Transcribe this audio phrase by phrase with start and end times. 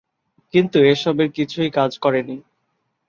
[0.53, 2.37] কিন্তু এসবের কিছুই কাজ করেনি।